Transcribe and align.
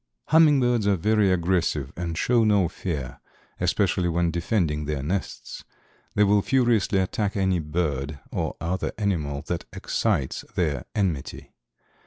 Hummingbirds 0.29 0.87
are 0.87 0.95
very 0.95 1.31
aggressive 1.31 1.93
and 1.95 2.17
show 2.17 2.43
no 2.43 2.67
fear, 2.67 3.19
especially 3.59 4.09
when 4.09 4.31
defending 4.31 4.85
their 4.85 5.03
nests. 5.03 5.63
They 6.15 6.23
will 6.23 6.41
furiously 6.41 6.97
attack 6.97 7.37
any 7.37 7.59
bird 7.59 8.19
or 8.31 8.55
other 8.59 8.93
animal 8.97 9.43
that 9.43 9.65
excites 9.71 10.43
their 10.55 10.85
enmity. 10.95 11.53